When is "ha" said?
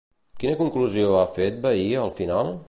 1.19-1.29